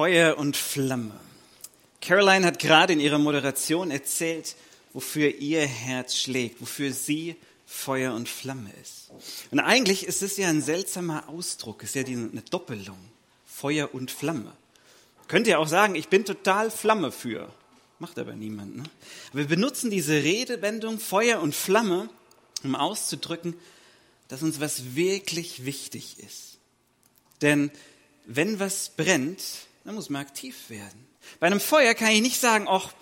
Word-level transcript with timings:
Feuer 0.00 0.38
und 0.38 0.56
Flamme. 0.56 1.12
Caroline 2.00 2.46
hat 2.46 2.58
gerade 2.58 2.94
in 2.94 3.00
ihrer 3.00 3.18
Moderation 3.18 3.90
erzählt, 3.90 4.56
wofür 4.94 5.28
ihr 5.28 5.60
Herz 5.60 6.16
schlägt, 6.16 6.58
wofür 6.62 6.90
sie 6.90 7.36
Feuer 7.66 8.14
und 8.14 8.26
Flamme 8.26 8.70
ist. 8.80 9.10
Und 9.50 9.60
eigentlich 9.60 10.06
ist 10.06 10.22
es 10.22 10.38
ja 10.38 10.48
ein 10.48 10.62
seltsamer 10.62 11.28
Ausdruck, 11.28 11.82
ist 11.82 11.96
ja 11.96 12.02
eine 12.02 12.40
Doppelung. 12.48 12.96
Feuer 13.44 13.92
und 13.92 14.10
Flamme. 14.10 14.50
Könnt 15.28 15.46
ihr 15.46 15.60
auch 15.60 15.68
sagen, 15.68 15.94
ich 15.94 16.08
bin 16.08 16.24
total 16.24 16.70
Flamme 16.70 17.12
für. 17.12 17.52
Macht 17.98 18.18
aber 18.18 18.32
niemand. 18.32 18.78
Ne? 18.78 18.84
Aber 19.32 19.40
wir 19.40 19.48
benutzen 19.48 19.90
diese 19.90 20.14
Redewendung 20.14 20.98
Feuer 20.98 21.42
und 21.42 21.54
Flamme, 21.54 22.08
um 22.64 22.74
auszudrücken, 22.74 23.52
dass 24.28 24.42
uns 24.42 24.60
was 24.60 24.96
wirklich 24.96 25.66
wichtig 25.66 26.20
ist. 26.20 26.56
Denn 27.42 27.70
wenn 28.24 28.60
was 28.60 28.92
brennt, 28.96 29.68
dann 29.84 29.94
muss 29.94 30.10
man 30.10 30.22
aktiv 30.22 30.70
werden. 30.70 31.06
Bei 31.38 31.46
einem 31.46 31.60
Feuer 31.60 31.94
kann 31.94 32.10
ich 32.10 32.22
nicht 32.22 32.40
sagen, 32.40 32.66
ach, 32.68 32.92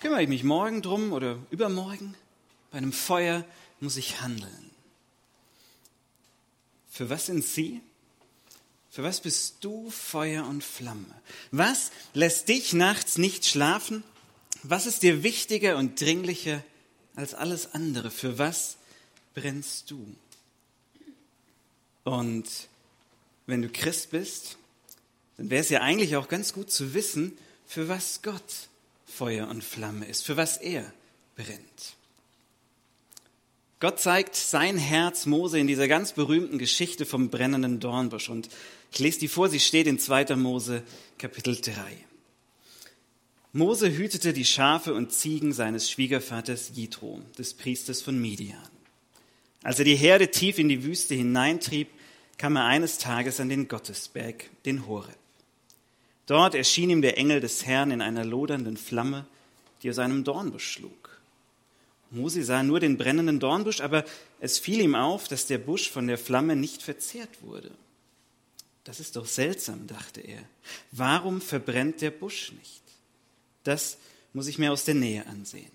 kümmere 0.00 0.22
ich 0.22 0.28
mich 0.28 0.44
morgen 0.44 0.82
drum 0.82 1.12
oder 1.12 1.38
übermorgen. 1.50 2.14
Bei 2.70 2.78
einem 2.78 2.92
Feuer 2.92 3.44
muss 3.80 3.96
ich 3.96 4.20
handeln. 4.20 4.70
Für 6.90 7.10
was 7.10 7.26
sind 7.26 7.44
Sie? 7.44 7.80
Für 8.90 9.02
was 9.02 9.20
bist 9.20 9.56
du 9.62 9.90
Feuer 9.90 10.46
und 10.46 10.62
Flamme? 10.62 11.04
Was 11.50 11.90
lässt 12.12 12.48
dich 12.48 12.72
nachts 12.72 13.18
nicht 13.18 13.44
schlafen? 13.44 14.04
Was 14.62 14.86
ist 14.86 15.02
dir 15.02 15.24
wichtiger 15.24 15.76
und 15.76 16.00
dringlicher 16.00 16.62
als 17.16 17.34
alles 17.34 17.74
andere? 17.74 18.12
Für 18.12 18.38
was 18.38 18.76
brennst 19.34 19.90
du? 19.90 20.06
Und 22.04 22.48
wenn 23.46 23.62
du 23.62 23.68
Christ 23.68 24.10
bist, 24.10 24.56
dann 25.36 25.50
wäre 25.50 25.62
es 25.62 25.68
ja 25.68 25.80
eigentlich 25.80 26.16
auch 26.16 26.28
ganz 26.28 26.52
gut 26.52 26.70
zu 26.70 26.94
wissen, 26.94 27.36
für 27.66 27.88
was 27.88 28.22
Gott 28.22 28.68
Feuer 29.06 29.48
und 29.48 29.64
Flamme 29.64 30.06
ist, 30.06 30.24
für 30.24 30.36
was 30.36 30.56
er 30.56 30.92
brennt. 31.36 31.96
Gott 33.80 34.00
zeigt 34.00 34.34
sein 34.34 34.78
Herz 34.78 35.26
Mose 35.26 35.58
in 35.58 35.66
dieser 35.66 35.88
ganz 35.88 36.12
berühmten 36.12 36.58
Geschichte 36.58 37.04
vom 37.04 37.28
brennenden 37.28 37.80
Dornbusch. 37.80 38.30
Und 38.30 38.48
ich 38.92 38.98
lese 38.98 39.20
die 39.20 39.28
vor, 39.28 39.48
sie 39.48 39.60
steht 39.60 39.86
in 39.86 39.98
2. 39.98 40.36
Mose 40.36 40.82
Kapitel 41.18 41.60
3. 41.60 41.74
Mose 43.52 43.94
hütete 43.94 44.32
die 44.32 44.44
Schafe 44.44 44.94
und 44.94 45.12
Ziegen 45.12 45.52
seines 45.52 45.90
Schwiegervaters 45.90 46.72
Jitro, 46.74 47.20
des 47.38 47.54
Priesters 47.54 48.00
von 48.00 48.18
Midian. 48.18 48.58
Als 49.62 49.78
er 49.78 49.84
die 49.84 49.96
Herde 49.96 50.30
tief 50.30 50.58
in 50.58 50.68
die 50.68 50.82
Wüste 50.82 51.14
hineintrieb, 51.14 51.88
kam 52.36 52.56
er 52.56 52.64
eines 52.64 52.98
Tages 52.98 53.38
an 53.38 53.48
den 53.48 53.68
Gottesberg, 53.68 54.48
den 54.64 54.86
Horeb. 54.86 55.14
Dort 56.26 56.54
erschien 56.54 56.90
ihm 56.90 57.02
der 57.02 57.18
Engel 57.18 57.40
des 57.40 57.66
Herrn 57.66 57.90
in 57.90 58.00
einer 58.00 58.24
lodernden 58.24 58.76
Flamme, 58.76 59.26
die 59.82 59.90
aus 59.90 59.98
einem 59.98 60.24
Dornbusch 60.24 60.72
schlug. 60.72 61.20
Mose 62.10 62.44
sah 62.44 62.62
nur 62.62 62.80
den 62.80 62.96
brennenden 62.96 63.40
Dornbusch, 63.40 63.80
aber 63.80 64.04
es 64.40 64.58
fiel 64.58 64.80
ihm 64.80 64.94
auf, 64.94 65.28
dass 65.28 65.46
der 65.46 65.58
Busch 65.58 65.90
von 65.90 66.06
der 66.06 66.18
Flamme 66.18 66.56
nicht 66.56 66.82
verzehrt 66.82 67.42
wurde. 67.42 67.70
Das 68.84 69.00
ist 69.00 69.16
doch 69.16 69.26
seltsam, 69.26 69.86
dachte 69.86 70.20
er. 70.20 70.42
Warum 70.92 71.40
verbrennt 71.40 72.00
der 72.00 72.10
Busch 72.10 72.52
nicht? 72.52 72.82
Das 73.64 73.96
muss 74.32 74.46
ich 74.46 74.58
mir 74.58 74.72
aus 74.72 74.84
der 74.84 74.94
Nähe 74.94 75.26
ansehen. 75.26 75.70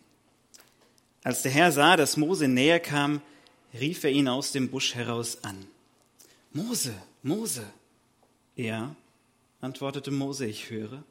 Als 1.24 1.42
der 1.42 1.52
Herr 1.52 1.72
sah, 1.72 1.98
dass 1.98 2.18
Mose 2.18 2.48
näher 2.48 2.80
kam, 2.80 3.22
rief 3.74 4.04
er 4.04 4.12
ihn 4.12 4.28
aus 4.28 4.52
dem 4.52 4.70
Busch 4.70 4.96
heraus 4.96 5.44
an. 5.44 5.66
Mose, 6.54 6.94
Mose. 7.24 7.66
Ja, 8.56 8.96
antwortete 9.62 10.12
Mose, 10.12 10.46
ich 10.46 10.70
höre. 10.70 11.04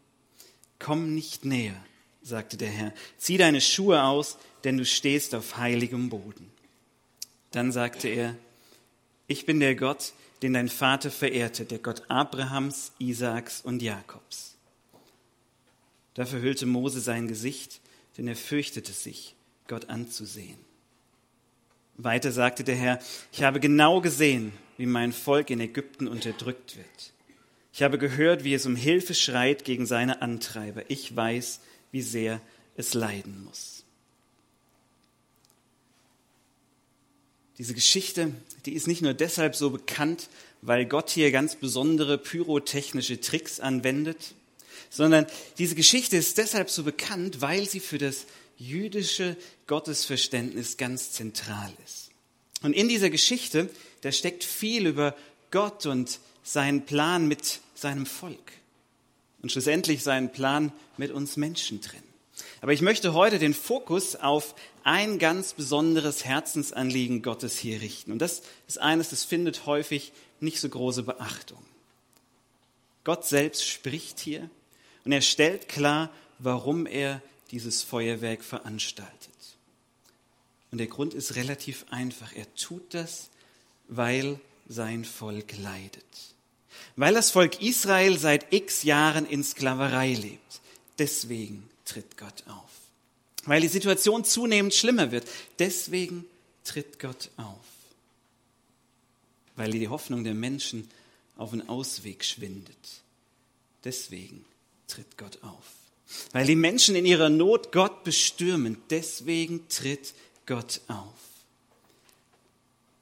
Komm 0.78 1.14
nicht 1.14 1.44
näher, 1.44 1.76
sagte 2.22 2.56
der 2.56 2.70
Herr. 2.70 2.94
Zieh 3.18 3.36
deine 3.36 3.60
Schuhe 3.60 4.02
aus, 4.02 4.38
denn 4.64 4.78
du 4.78 4.84
stehst 4.84 5.34
auf 5.34 5.56
heiligem 5.56 6.08
Boden. 6.08 6.50
Dann 7.50 7.72
sagte 7.72 8.08
er, 8.08 8.36
ich 9.26 9.46
bin 9.46 9.60
der 9.60 9.74
Gott, 9.74 10.12
den 10.42 10.54
dein 10.54 10.68
Vater 10.68 11.10
verehrte, 11.10 11.64
der 11.64 11.78
Gott 11.78 12.02
Abrahams, 12.08 12.92
Isaaks 12.98 13.60
und 13.60 13.82
Jakobs. 13.82 14.56
Da 16.14 16.24
verhüllte 16.24 16.66
Mose 16.66 17.00
sein 17.00 17.28
Gesicht, 17.28 17.80
denn 18.16 18.26
er 18.28 18.36
fürchtete 18.36 18.92
sich, 18.92 19.34
Gott 19.66 19.88
anzusehen. 19.88 20.58
Weiter 21.96 22.32
sagte 22.32 22.64
der 22.64 22.76
Herr, 22.76 23.00
ich 23.32 23.42
habe 23.42 23.60
genau 23.60 24.00
gesehen, 24.00 24.52
wie 24.76 24.86
mein 24.86 25.12
Volk 25.12 25.50
in 25.50 25.60
Ägypten 25.60 26.06
unterdrückt 26.06 26.76
wird. 26.76 27.12
Ich 27.78 27.84
habe 27.84 27.96
gehört, 27.96 28.42
wie 28.42 28.54
es 28.54 28.66
um 28.66 28.74
Hilfe 28.74 29.14
schreit 29.14 29.64
gegen 29.64 29.86
seine 29.86 30.20
Antreiber. 30.20 30.82
Ich 30.88 31.14
weiß, 31.14 31.60
wie 31.92 32.02
sehr 32.02 32.40
es 32.76 32.92
leiden 32.92 33.44
muss. 33.44 33.84
Diese 37.56 37.74
Geschichte, 37.74 38.32
die 38.66 38.72
ist 38.72 38.88
nicht 38.88 39.00
nur 39.00 39.14
deshalb 39.14 39.54
so 39.54 39.70
bekannt, 39.70 40.28
weil 40.60 40.86
Gott 40.86 41.10
hier 41.10 41.30
ganz 41.30 41.54
besondere 41.54 42.18
pyrotechnische 42.18 43.20
Tricks 43.20 43.60
anwendet, 43.60 44.34
sondern 44.90 45.28
diese 45.58 45.76
Geschichte 45.76 46.16
ist 46.16 46.36
deshalb 46.36 46.70
so 46.70 46.82
bekannt, 46.82 47.42
weil 47.42 47.68
sie 47.68 47.78
für 47.78 47.98
das 47.98 48.26
jüdische 48.56 49.36
Gottesverständnis 49.68 50.78
ganz 50.78 51.12
zentral 51.12 51.72
ist. 51.86 52.10
Und 52.60 52.72
in 52.72 52.88
dieser 52.88 53.08
Geschichte, 53.08 53.70
da 54.00 54.10
steckt 54.10 54.42
viel 54.42 54.84
über 54.88 55.14
Gott 55.52 55.86
und 55.86 56.18
seinen 56.42 56.84
Plan 56.84 57.28
mit 57.28 57.60
seinem 57.80 58.06
Volk 58.06 58.52
und 59.42 59.52
schlussendlich 59.52 60.02
seinen 60.02 60.32
Plan 60.32 60.72
mit 60.96 61.10
uns 61.10 61.36
Menschen 61.36 61.80
drin. 61.80 62.02
Aber 62.60 62.72
ich 62.72 62.82
möchte 62.82 63.14
heute 63.14 63.38
den 63.38 63.54
Fokus 63.54 64.16
auf 64.16 64.54
ein 64.84 65.18
ganz 65.18 65.52
besonderes 65.52 66.24
Herzensanliegen 66.24 67.22
Gottes 67.22 67.58
hier 67.58 67.80
richten. 67.80 68.12
Und 68.12 68.20
das 68.20 68.42
ist 68.66 68.78
eines, 68.78 69.10
das 69.10 69.24
findet 69.24 69.66
häufig 69.66 70.12
nicht 70.40 70.60
so 70.60 70.68
große 70.68 71.02
Beachtung. 71.02 71.62
Gott 73.04 73.26
selbst 73.26 73.66
spricht 73.66 74.20
hier 74.20 74.50
und 75.04 75.12
er 75.12 75.22
stellt 75.22 75.68
klar, 75.68 76.10
warum 76.38 76.86
er 76.86 77.22
dieses 77.50 77.82
Feuerwerk 77.82 78.44
veranstaltet. 78.44 79.32
Und 80.70 80.78
der 80.78 80.86
Grund 80.86 81.14
ist 81.14 81.36
relativ 81.36 81.86
einfach. 81.90 82.34
Er 82.34 82.52
tut 82.54 82.82
das, 82.92 83.30
weil 83.88 84.38
sein 84.68 85.04
Volk 85.04 85.56
leidet. 85.56 86.27
Weil 86.96 87.14
das 87.14 87.30
Volk 87.30 87.60
Israel 87.62 88.18
seit 88.18 88.52
x 88.52 88.82
Jahren 88.82 89.26
in 89.26 89.44
Sklaverei 89.44 90.14
lebt. 90.14 90.60
Deswegen 90.98 91.68
tritt 91.84 92.16
Gott 92.16 92.44
auf. 92.46 92.70
Weil 93.44 93.60
die 93.60 93.68
Situation 93.68 94.24
zunehmend 94.24 94.74
schlimmer 94.74 95.10
wird. 95.10 95.26
Deswegen 95.58 96.24
tritt 96.64 96.98
Gott 96.98 97.30
auf. 97.36 97.54
Weil 99.56 99.70
die 99.70 99.88
Hoffnung 99.88 100.24
der 100.24 100.34
Menschen 100.34 100.90
auf 101.36 101.52
einen 101.52 101.68
Ausweg 101.68 102.24
schwindet. 102.24 102.76
Deswegen 103.84 104.44
tritt 104.86 105.16
Gott 105.16 105.38
auf. 105.42 105.64
Weil 106.32 106.46
die 106.46 106.56
Menschen 106.56 106.96
in 106.96 107.06
ihrer 107.06 107.28
Not 107.28 107.72
Gott 107.72 108.04
bestürmen. 108.04 108.76
Deswegen 108.90 109.68
tritt 109.68 110.14
Gott 110.46 110.80
auf 110.88 111.27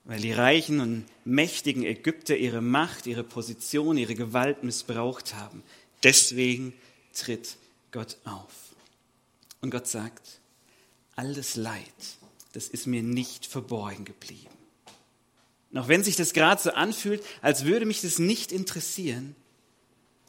weil 0.06 0.20
die 0.20 0.32
reichen 0.32 0.80
und 0.80 1.04
mächtigen 1.24 1.84
Ägypter 1.84 2.36
ihre 2.36 2.60
Macht, 2.60 3.06
ihre 3.06 3.24
Position, 3.24 3.98
ihre 3.98 4.14
Gewalt 4.14 4.62
missbraucht 4.62 5.34
haben. 5.34 5.62
Deswegen 6.02 6.72
tritt 7.12 7.56
Gott 7.90 8.16
auf. 8.24 8.52
Und 9.60 9.70
Gott 9.70 9.88
sagt, 9.88 10.40
all 11.16 11.34
das 11.34 11.56
Leid, 11.56 11.82
das 12.52 12.68
ist 12.68 12.86
mir 12.86 13.02
nicht 13.02 13.46
verborgen 13.46 14.04
geblieben. 14.04 14.54
Und 15.72 15.78
auch 15.78 15.88
wenn 15.88 16.04
sich 16.04 16.14
das 16.14 16.32
gerade 16.32 16.62
so 16.62 16.70
anfühlt, 16.70 17.24
als 17.42 17.64
würde 17.64 17.84
mich 17.84 18.00
das 18.00 18.18
nicht 18.18 18.52
interessieren, 18.52 19.34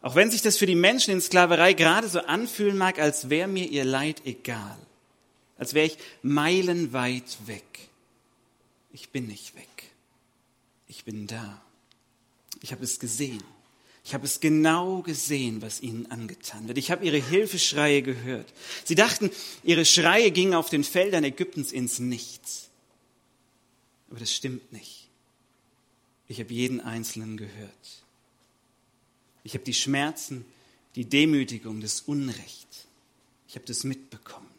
auch 0.01 0.15
wenn 0.15 0.31
sich 0.31 0.41
das 0.41 0.57
für 0.57 0.65
die 0.65 0.75
Menschen 0.75 1.11
in 1.11 1.21
Sklaverei 1.21 1.73
gerade 1.73 2.07
so 2.07 2.19
anfühlen 2.19 2.77
mag, 2.77 2.99
als 2.99 3.29
wäre 3.29 3.47
mir 3.47 3.67
ihr 3.67 3.85
Leid 3.85 4.23
egal, 4.25 4.77
als 5.57 5.73
wäre 5.73 5.87
ich 5.87 5.97
meilenweit 6.21 7.37
weg, 7.45 7.89
ich 8.97 9.11
bin 9.11 9.27
nicht 9.27 9.53
weg. 9.53 9.91
Ich 10.87 11.05
bin 11.05 11.27
da. 11.27 11.61
Ich 12.61 12.71
habe 12.71 12.83
es 12.83 12.97
gesehen. 12.97 13.43
Ich 14.03 14.15
habe 14.15 14.25
es 14.25 14.39
genau 14.39 15.03
gesehen, 15.03 15.61
was 15.61 15.81
ihnen 15.81 16.07
angetan 16.07 16.67
wird. 16.67 16.79
Ich 16.79 16.89
habe 16.89 17.05
ihre 17.05 17.21
Hilfeschreie 17.21 18.01
gehört. 18.01 18.51
Sie 18.85 18.95
dachten, 18.95 19.29
ihre 19.63 19.85
Schreie 19.85 20.31
gingen 20.31 20.55
auf 20.55 20.71
den 20.71 20.83
Feldern 20.83 21.23
Ägyptens 21.23 21.71
ins 21.71 21.99
Nichts. 21.99 22.69
Aber 24.09 24.19
das 24.19 24.33
stimmt 24.33 24.73
nicht. 24.73 25.09
Ich 26.27 26.39
habe 26.39 26.51
jeden 26.51 26.81
Einzelnen 26.81 27.37
gehört. 27.37 28.03
Ich 29.43 29.53
habe 29.53 29.63
die 29.63 29.75
Schmerzen, 29.75 30.43
die 30.95 31.05
Demütigung, 31.05 31.81
das 31.81 32.01
Unrecht. 32.01 32.87
Ich 33.47 33.53
habe 33.53 33.65
das 33.67 33.83
mitbekommen. 33.83 34.49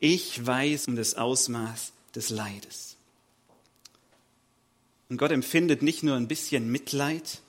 Ich 0.00 0.44
weiß 0.44 0.88
um 0.88 0.96
das 0.96 1.14
Ausmaß 1.14 1.92
des 2.14 2.28
Leides. 2.28 2.95
Und 5.08 5.18
Gott 5.18 5.30
empfindet 5.30 5.82
nicht 5.82 6.02
nur 6.02 6.16
ein 6.16 6.28
bisschen 6.28 6.70
Mitleid, 6.70 7.40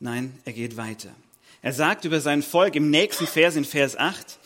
nein, 0.00 0.38
er 0.44 0.52
geht 0.52 0.76
weiter. 0.76 1.14
Er 1.60 1.72
sagt 1.72 2.04
über 2.04 2.20
sein 2.20 2.42
Volk 2.42 2.74
im 2.74 2.90
nächsten 2.90 3.26
Vers, 3.26 3.56
in 3.56 3.64
Vers 3.64 3.96
8, 3.96 4.38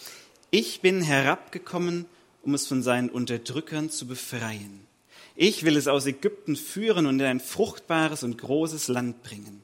ich 0.51 0.81
bin 0.81 1.03
herabgekommen, 1.03 2.07
um 2.43 2.55
es 2.55 2.67
von 2.67 2.83
seinen 2.83 3.11
Unterdrückern 3.11 3.91
zu 3.91 4.07
befreien. 4.07 4.87
Ich 5.35 5.65
will 5.65 5.77
es 5.77 5.89
aus 5.89 6.07
Ägypten 6.07 6.57
führen 6.57 7.07
und 7.07 7.21
in 7.21 7.27
ein 7.27 7.41
fruchtbares 7.41 8.23
und 8.23 8.39
großes 8.39 8.89
Land 8.89 9.23
bringen. 9.23 9.63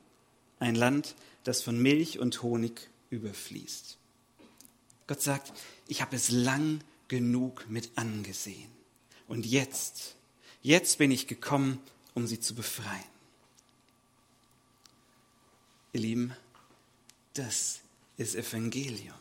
Ein 0.58 0.75
Land, 0.75 1.15
das 1.44 1.62
von 1.62 1.81
Milch 1.81 2.19
und 2.19 2.43
Honig 2.43 2.91
überfließt. 3.11 3.97
Gott 5.06 5.20
sagt, 5.20 5.53
ich 5.88 6.00
habe 6.00 6.15
es 6.15 6.31
lang 6.31 6.81
genug 7.08 7.67
mit 7.69 7.91
angesehen. 7.97 8.70
Und 9.29 9.47
jetzt, 9.47 10.17
jetzt 10.62 10.99
bin 10.99 11.11
ich 11.11 11.26
gekommen, 11.26 11.79
um 12.14 12.26
sie 12.26 12.41
zu 12.41 12.55
befreien. 12.55 13.05
Ihr 15.93 16.00
Lieben, 16.00 16.37
das 17.35 17.81
ist 18.17 18.35
Evangelium. 18.35 19.14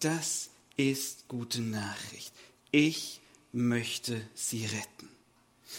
Das 0.00 0.50
ist 0.76 1.28
gute 1.28 1.60
Nachricht. 1.60 2.32
Ich 2.70 3.20
möchte 3.52 4.20
sie 4.34 4.64
retten. 4.66 5.08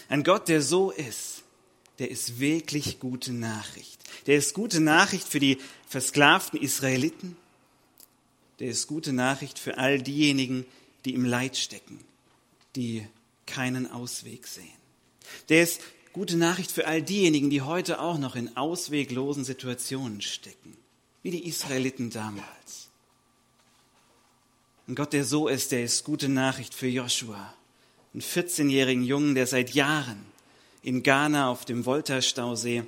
Ein 0.08 0.24
Gott, 0.24 0.48
der 0.48 0.62
so 0.62 0.90
ist, 0.90 1.42
der 1.98 2.10
ist 2.10 2.40
wirklich 2.40 2.98
gute 2.98 3.32
Nachricht. 3.32 4.00
Der 4.26 4.36
ist 4.36 4.54
gute 4.54 4.80
Nachricht 4.80 5.28
für 5.28 5.40
die 5.40 5.58
versklavten 5.88 6.60
Israeliten. 6.60 7.36
Der 8.58 8.68
ist 8.68 8.86
gute 8.86 9.12
Nachricht 9.12 9.58
für 9.58 9.78
all 9.78 10.00
diejenigen, 10.02 10.66
die 11.04 11.14
im 11.14 11.24
Leid 11.24 11.56
stecken, 11.56 11.98
die 12.76 13.06
keinen 13.46 13.90
Ausweg 13.90 14.46
sehen. 14.46 14.68
Der 15.48 15.62
ist 15.62 15.80
gute 16.12 16.36
Nachricht 16.36 16.72
für 16.72 16.86
all 16.86 17.02
diejenigen, 17.02 17.50
die 17.50 17.62
heute 17.62 18.00
auch 18.00 18.18
noch 18.18 18.36
in 18.36 18.56
ausweglosen 18.56 19.44
Situationen 19.44 20.20
stecken, 20.20 20.76
wie 21.22 21.30
die 21.30 21.46
Israeliten 21.46 22.10
damals. 22.10 22.88
Ein 24.88 24.94
Gott, 24.94 25.12
der 25.12 25.24
so 25.24 25.46
ist, 25.48 25.72
der 25.72 25.84
ist 25.84 26.04
gute 26.04 26.28
Nachricht 26.28 26.74
für 26.74 26.88
Joshua, 26.88 27.54
einen 28.12 28.22
14-jährigen 28.22 29.04
Jungen, 29.04 29.34
der 29.34 29.46
seit 29.46 29.70
Jahren 29.70 30.24
in 30.82 31.02
Ghana 31.02 31.48
auf 31.48 31.64
dem 31.64 31.84
Volta-Stausee 31.86 32.82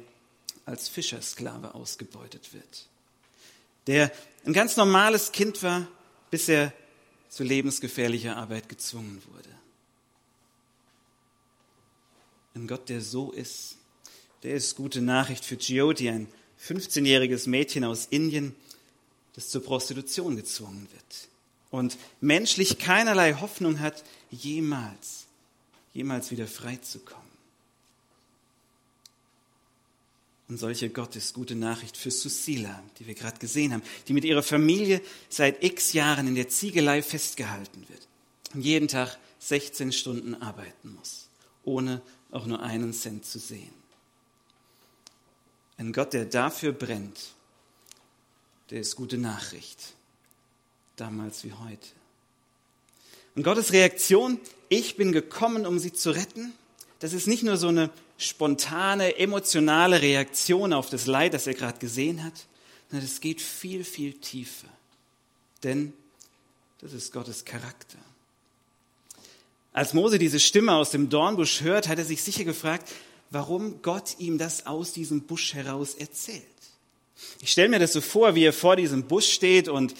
als 0.65 0.89
Fischersklave 0.89 1.75
ausgebeutet 1.75 2.53
wird. 2.53 2.89
Der 3.87 4.11
ein 4.45 4.53
ganz 4.53 4.77
normales 4.77 5.33
Kind 5.33 5.63
war, 5.63 5.87
bis 6.31 6.49
er 6.49 6.73
zu 7.29 7.45
lebensgefährlicher 7.45 8.37
Arbeit 8.37 8.69
gezwungen 8.69 9.23
wurde. 9.33 9.62
Ein 12.55 12.67
Gott, 12.67 12.89
der 12.89 13.01
so 13.01 13.33
ist, 13.33 13.77
der 14.43 14.55
ist 14.55 14.77
gute 14.77 15.01
Nachricht 15.01 15.45
für 15.45 15.55
Jyoti, 15.55 16.09
ein 16.09 16.29
15-jähriges 16.61 17.49
Mädchen 17.49 17.85
aus 17.85 18.07
Indien, 18.07 18.55
das 19.35 19.49
zur 19.49 19.63
Prostitution 19.63 20.37
gezwungen 20.37 20.89
wird 20.93 21.29
und 21.73 21.97
menschlich 22.21 22.79
keinerlei 22.79 23.35
Hoffnung 23.35 23.81
hat, 23.81 24.05
jemals, 24.31 25.27
jemals 25.95 26.31
wieder 26.31 26.47
frei 26.47 26.77
zu 26.77 27.01
kommen. 27.01 27.23
Und 30.49 30.59
solche 30.59 30.91
Gott 30.91 31.17
ist 31.17 31.33
gute 31.33 31.55
Nachricht 31.55 31.97
für 31.97 32.11
Susila, 32.11 32.83
die 32.99 33.07
wir 33.07 33.15
gerade 33.15 33.39
gesehen 33.39 33.73
haben, 33.73 33.83
die 34.07 34.13
mit 34.13 34.25
ihrer 34.25 34.43
Familie 34.43 35.01
seit 35.31 35.65
x 35.65 35.95
Jahren 35.95 36.29
in 36.29 36.35
der 36.35 36.51
Ziegelei 36.51 37.03
festgehalten 37.03 37.87
wird 37.89 38.07
und 38.53 38.61
jeden 38.61 38.87
Tag 38.87 39.19
16 39.39 39.93
Stunden 39.93 40.35
arbeiten 40.35 40.95
muss, 40.95 41.29
ohne 41.65 42.03
auch 42.33 42.47
nur 42.47 42.61
einen 42.61 42.93
Cent 42.93 43.25
zu 43.25 43.39
sehen. 43.39 43.73
Ein 45.77 45.93
Gott, 45.93 46.13
der 46.13 46.25
dafür 46.25 46.73
brennt, 46.73 47.33
der 48.71 48.81
ist 48.81 48.97
gute 48.97 49.19
Nachricht, 49.19 49.95
damals 50.97 51.45
wie 51.45 51.53
heute. 51.53 51.89
Und 53.35 53.45
Gottes 53.45 53.73
Reaktion, 53.73 54.41
ich 54.69 54.97
bin 54.97 55.13
gekommen, 55.13 55.67
um 55.67 55.79
sie 55.79 55.93
zu 55.93 56.11
retten, 56.11 56.53
das 56.99 57.13
ist 57.13 57.27
nicht 57.27 57.43
nur 57.43 57.57
so 57.57 57.69
eine 57.69 57.91
spontane, 58.19 59.19
emotionale 59.19 60.01
Reaktion 60.03 60.73
auf 60.73 60.89
das 60.89 61.07
Leid, 61.07 61.35
das 61.35 61.47
er 61.47 61.55
gerade 61.55 61.79
gesehen 61.79 62.23
hat, 62.23 62.47
sondern 62.91 63.07
es 63.07 63.21
geht 63.21 63.41
viel, 63.41 63.85
viel 63.85 64.15
tiefer. 64.15 64.69
Denn 65.63 65.93
das 66.79 66.93
ist 66.93 67.13
Gottes 67.13 67.45
Charakter. 67.45 67.99
Als 69.73 69.95
Mose 69.95 70.19
diese 70.19 70.39
Stimme 70.39 70.75
aus 70.75 70.91
dem 70.91 71.09
Dornbusch 71.09 71.63
hört, 71.63 71.89
hat 71.89 71.99
er 71.99 72.05
sich 72.05 72.23
sicher 72.23 72.45
gefragt, 72.45 72.91
warum 73.31 73.81
Gott 73.81 74.17
ihm 74.19 74.37
das 74.37 74.67
aus 74.67 74.93
diesem 74.93 75.23
Busch 75.23 75.55
heraus 75.55 75.95
erzählt. 75.95 76.45
Ich 77.41 77.53
stelle 77.53 77.71
mir 77.71 77.79
das 77.79 77.93
so 77.93 78.01
vor, 78.01 78.35
wie 78.35 78.45
er 78.45 78.53
vor 78.53 78.77
diesem 78.77 79.05
Busch 79.05 79.33
steht 79.33 79.69
und 79.69 79.95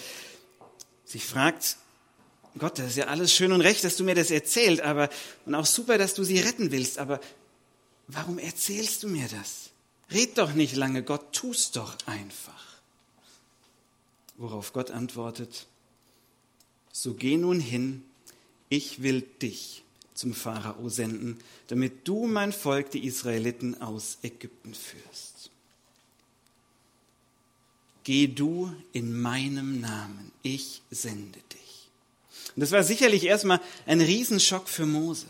sich 1.05 1.25
fragt, 1.25 1.77
Gott, 2.59 2.77
das 2.77 2.89
ist 2.89 2.97
ja 2.97 3.05
alles 3.05 3.33
schön 3.33 3.51
und 3.51 3.61
recht, 3.61 3.83
dass 3.83 3.97
du 3.97 4.03
mir 4.03 4.13
das 4.13 4.29
erzählst, 4.29 4.83
aber 4.83 5.09
und 5.45 5.55
auch 5.55 5.65
super, 5.65 5.97
dass 5.97 6.13
du 6.13 6.23
sie 6.23 6.39
retten 6.39 6.71
willst, 6.71 6.99
aber 6.99 7.19
warum 8.07 8.37
erzählst 8.37 9.01
du 9.01 9.07
mir 9.07 9.27
das? 9.27 9.71
Red 10.11 10.37
doch 10.37 10.53
nicht 10.53 10.75
lange, 10.75 11.01
Gott, 11.01 11.33
tu's 11.33 11.71
doch 11.71 11.95
einfach. 12.05 12.53
Worauf 14.37 14.73
Gott 14.73 14.91
antwortet, 14.91 15.65
so 16.91 17.15
geh 17.15 17.37
nun 17.37 17.59
hin 17.59 18.03
ich 18.73 19.03
will 19.03 19.21
dich 19.21 19.83
zum 20.15 20.33
Pharao 20.33 20.89
senden, 20.89 21.37
damit 21.67 22.07
du 22.07 22.25
mein 22.25 22.51
Volk, 22.51 22.89
die 22.89 23.05
Israeliten, 23.05 23.79
aus 23.81 24.17
Ägypten 24.23 24.73
führst. 24.73 25.51
Geh 28.03 28.25
du 28.27 28.73
in 28.91 29.21
meinem 29.21 29.79
Namen, 29.79 30.31
ich 30.41 30.81
sende 30.89 31.39
dich. 31.51 31.89
Und 32.55 32.61
das 32.61 32.71
war 32.71 32.83
sicherlich 32.83 33.25
erstmal 33.25 33.61
ein 33.85 34.01
Riesenschock 34.01 34.67
für 34.67 34.87
Mose. 34.87 35.27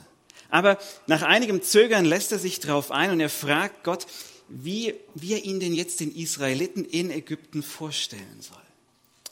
Aber 0.50 0.80
nach 1.08 1.22
einigem 1.22 1.62
Zögern 1.62 2.06
lässt 2.06 2.32
er 2.32 2.40
sich 2.40 2.62
darauf 2.62 2.92
ein 2.92 3.12
und 3.12 3.20
er 3.20 3.30
fragt 3.30 3.84
Gott, 3.84 4.08
wie, 4.48 4.94
wie 5.16 5.34
er 5.34 5.44
ihn 5.44 5.60
denn 5.60 5.74
jetzt 5.74 6.00
den 6.00 6.16
Israeliten 6.16 6.86
in 6.86 7.12
Ägypten 7.12 7.62
vorstellen 7.62 8.40
soll. 8.40 8.58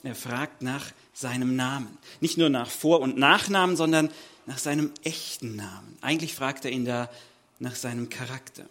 Er 0.02 0.14
fragt 0.14 0.60
nach 0.60 0.92
seinem 1.12 1.56
Namen. 1.56 1.98
Nicht 2.20 2.38
nur 2.38 2.48
nach 2.48 2.70
Vor- 2.70 3.00
und 3.00 3.16
Nachnamen, 3.18 3.76
sondern 3.76 4.10
nach 4.46 4.58
seinem 4.58 4.92
echten 5.04 5.56
Namen. 5.56 5.96
Eigentlich 6.00 6.34
fragt 6.34 6.64
er 6.64 6.70
ihn 6.70 6.84
da 6.84 7.10
nach 7.58 7.76
seinem 7.76 8.08
Charakter. 8.08 8.66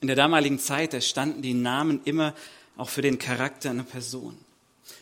In 0.00 0.06
der 0.06 0.16
damaligen 0.16 0.58
Zeit, 0.58 1.02
standen 1.02 1.42
die 1.42 1.54
Namen 1.54 2.00
immer 2.04 2.34
auch 2.76 2.88
für 2.88 3.02
den 3.02 3.18
Charakter 3.18 3.70
einer 3.70 3.84
Person. 3.84 4.36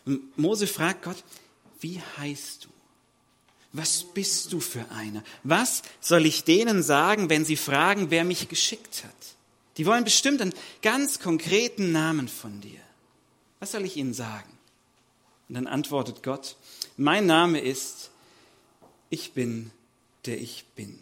Und 0.04 0.38
Mose 0.38 0.66
fragt 0.66 1.02
Gott, 1.02 1.23
wie 1.81 2.00
heißt 2.19 2.64
du? 2.64 2.69
Was 3.73 4.04
bist 4.04 4.52
du 4.52 4.61
für 4.61 4.85
einer? 4.90 5.25
Was 5.45 5.83
soll 6.00 6.26
ich 6.26 6.45
denen 6.45 6.83
sagen, 6.83 7.31
wenn 7.31 7.45
sie 7.45 7.57
fragen, 7.57 8.11
wer 8.11 8.25
mich 8.25 8.49
geschickt 8.49 9.04
hat? 9.04 9.14
Die 9.78 9.87
wollen 9.87 10.04
bestimmt 10.04 10.42
einen 10.42 10.54
ganz 10.83 11.19
konkreten 11.19 11.92
Namen 11.92 12.28
von 12.28 12.61
dir. 12.61 12.81
Was 13.59 13.73
soll 13.73 13.85
ich 13.85 13.97
ihnen 13.97 14.12
sagen? 14.12 14.51
Und 15.52 15.56
dann 15.56 15.66
antwortet 15.66 16.23
Gott, 16.23 16.56
mein 16.97 17.26
Name 17.26 17.61
ist, 17.61 18.09
ich 19.11 19.32
bin, 19.32 19.71
der 20.25 20.40
ich 20.40 20.64
bin. 20.76 20.99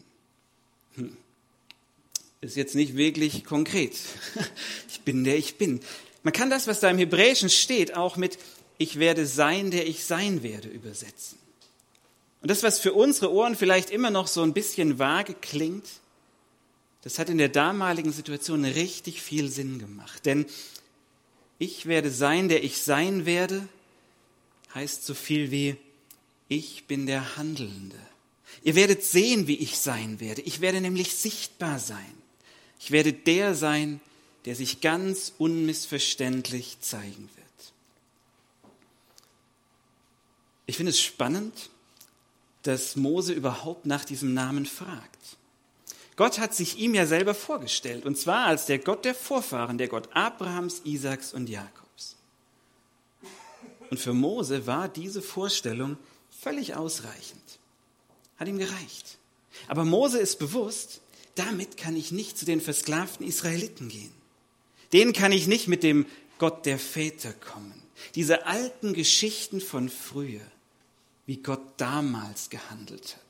Hm. 0.97 1.17
Ist 2.41 2.57
jetzt 2.57 2.75
nicht 2.75 2.97
wirklich 2.97 3.45
konkret. 3.45 3.95
Ich 4.89 5.03
bin, 5.03 5.23
der 5.23 5.39
ich 5.39 5.57
bin. 5.57 5.79
Man 6.25 6.33
kann 6.33 6.51
das, 6.51 6.67
was 6.67 6.81
da 6.81 6.91
im 6.91 6.99
Hebräischen 6.99 7.49
steht, 7.49 7.97
auch 7.97 8.17
mit 8.17 8.39
ich 8.77 8.99
werde 8.99 9.25
sein, 9.25 9.71
der 9.71 9.87
ich 9.87 10.05
sein 10.05 10.43
werde 10.43 10.67
übersetzen. 10.69 11.39
Und 12.43 12.51
das, 12.51 12.65
was 12.65 12.81
für 12.81 12.93
unsere 12.93 13.33
Ohren 13.33 13.55
vielleicht 13.55 13.91
immer 13.91 14.11
noch 14.11 14.27
so 14.27 14.43
ein 14.43 14.53
bisschen 14.53 14.99
vage 14.99 15.35
klingt, 15.35 15.87
das 17.03 17.21
hat 17.21 17.29
in 17.29 17.39
der 17.39 17.51
damaligen 17.51 18.11
Situation 18.11 18.65
richtig 18.65 19.23
viel 19.23 19.49
Sinn 19.49 19.79
gemacht. 19.79 20.27
Denn 20.27 20.45
ich 21.61 21.87
werde 21.87 22.11
sein, 22.11 22.49
der 22.49 22.65
ich 22.65 22.83
sein 22.83 23.27
werde, 23.27 23.69
heißt 24.75 25.05
so 25.05 25.15
viel 25.15 25.51
wie, 25.51 25.77
ich 26.49 26.87
bin 26.87 27.07
der 27.07 27.37
Handelnde. 27.37 27.99
Ihr 28.63 28.75
werdet 28.75 29.05
sehen, 29.05 29.47
wie 29.47 29.57
ich 29.57 29.79
sein 29.79 30.21
werde. 30.21 30.43
Ich 30.43 30.61
werde 30.61 30.81
nämlich 30.81 31.15
sichtbar 31.15 31.79
sein. 31.79 32.15
Ich 32.79 32.91
werde 32.91 33.13
der 33.13 33.55
sein, 33.55 34.01
der 34.45 34.57
sich 34.57 34.81
ganz 34.81 35.33
unmissverständlich 35.39 36.81
zeigen 36.81 37.29
wird. 37.37 37.41
Ich 40.67 40.77
finde 40.77 40.91
es 40.91 41.01
spannend, 41.01 41.71
dass 42.63 42.97
Mose 42.97 43.33
überhaupt 43.33 43.87
nach 43.87 44.05
diesem 44.05 44.35
Namen 44.35 44.67
fragt. 44.67 45.19
Gott 46.17 46.39
hat 46.39 46.55
sich 46.55 46.79
ihm 46.79 46.95
ja 46.95 47.07
selber 47.07 47.35
vorgestellt, 47.35 48.05
und 48.05 48.19
zwar 48.19 48.47
als 48.47 48.67
der 48.67 48.79
Gott 48.79 49.05
der 49.05 49.15
Vorfahren, 49.15 49.79
der 49.79 49.89
Gott 49.89 50.09
Abrahams, 50.13 50.83
Isaaks 50.85 51.33
und 51.33 51.49
Jakobs. 51.49 51.80
Und 53.91 53.99
für 53.99 54.15
Mose 54.15 54.67
war 54.67 54.89
diese 54.89 55.21
Vorstellung 55.21 55.99
völlig 56.31 56.75
ausreichend. 56.75 57.59
Hat 58.37 58.49
ihm 58.49 58.59
gereicht. 58.59 59.19
Aber 59.69 59.85
Mose 59.85 60.19
ist 60.19 60.39
bewusst, 60.39 61.01
damit 61.35 61.77
kann 61.77 61.97
ich 61.97 62.13
nicht 62.13 62.39
zu 62.39 62.45
den 62.45 62.61
versklavten 62.61 63.27
Israeliten 63.27 63.89
gehen. 63.89 64.13
Denen 64.93 65.13
kann 65.13 65.33
ich 65.33 65.47
nicht 65.47 65.69
mit 65.69 65.83
dem 65.83 66.07
Gott 66.39 66.67
der 66.67 66.79
Väter 66.79 67.33
kommen. 67.33 67.75
Diese 68.15 68.47
alten 68.47 68.95
Geschichten 68.95 69.61
von 69.61 69.89
früher, 69.89 70.41
wie 71.27 71.37
Gott 71.37 71.63
damals 71.77 72.49
gehandelt 72.49 73.17
hat, 73.17 73.23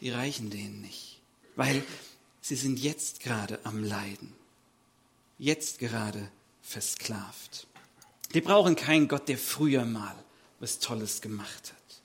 die 0.00 0.10
reichen 0.10 0.50
denen 0.50 0.80
nicht, 0.80 1.20
weil 1.56 1.82
sie 2.40 2.56
sind 2.56 2.78
jetzt 2.80 3.20
gerade 3.20 3.60
am 3.64 3.84
Leiden, 3.84 4.32
jetzt 5.38 5.78
gerade 5.78 6.28
versklavt. 6.62 7.66
Die 8.34 8.40
brauchen 8.40 8.76
keinen 8.76 9.08
Gott, 9.08 9.28
der 9.28 9.38
früher 9.38 9.84
mal 9.84 10.14
was 10.60 10.78
Tolles 10.78 11.20
gemacht 11.20 11.72
hat, 11.72 12.00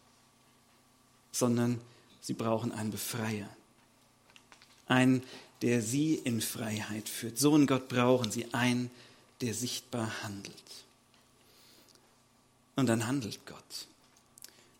sondern 1.32 1.80
sie 2.22 2.34
brauchen 2.34 2.72
einen 2.72 2.92
Befreier, 2.92 3.50
einen, 4.88 5.24
der 5.62 5.82
sie 5.82 6.16
in 6.16 6.42
Freiheit 6.42 7.10
führt. 7.10 7.38
So 7.38 7.56
einen 7.56 7.68
Gott 7.68 7.88
brauchen 7.88 8.32
sie, 8.32 8.54
einen, 8.54 8.92
der 9.42 9.54
sichtbar 9.54 10.24
handelt. 10.24 10.54
Und 12.76 12.88
dann 12.88 13.08
handelt 13.08 13.46
Gott. 13.46 13.88